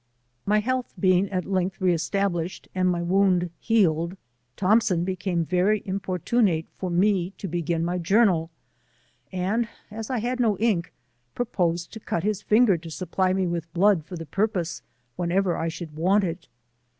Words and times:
My 0.47 0.61
health 0.61 0.95
being 0.99 1.29
at 1.29 1.45
length 1.45 1.79
re 1.79 1.93
established 1.93 2.67
and 2.73 2.89
my 2.89 3.03
wound 3.03 3.51
healed, 3.59 4.17
Thompson 4.57 5.03
became 5.03 5.45
very 5.45 5.81
impor 5.81 6.17
tunate 6.17 6.65
for 6.75 6.89
me 6.89 7.33
to 7.37 7.47
begin 7.47 7.85
my 7.85 7.99
journal, 7.99 8.49
and 9.31 9.67
as 9.91 10.09
I 10.09 10.17
had 10.17 10.39
no 10.39 10.57
ink, 10.57 10.91
proposed 11.35 11.93
to 11.93 11.99
cut 11.99 12.23
his 12.23 12.41
finger 12.41 12.77
to 12.77 12.89
supply 12.89 13.31
me 13.31 13.45
with 13.45 13.71
blood 13.75 14.03
for 14.03 14.15
the 14.17 14.25
purpose 14.25 14.81
whenever 15.17 15.55
I 15.55 15.67
should 15.67 15.95
want 15.95 16.23
it. 16.23 16.47